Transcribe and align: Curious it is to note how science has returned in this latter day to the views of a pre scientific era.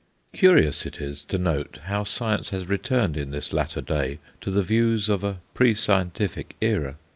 Curious 0.33 0.87
it 0.87 0.99
is 0.99 1.23
to 1.25 1.37
note 1.37 1.77
how 1.83 2.03
science 2.03 2.49
has 2.49 2.67
returned 2.67 3.15
in 3.15 3.29
this 3.29 3.53
latter 3.53 3.81
day 3.81 4.17
to 4.41 4.49
the 4.49 4.63
views 4.63 5.09
of 5.09 5.23
a 5.23 5.41
pre 5.53 5.75
scientific 5.75 6.55
era. 6.59 6.95